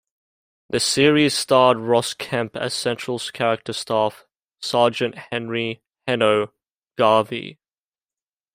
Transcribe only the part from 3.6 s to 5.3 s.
Staff Sergeant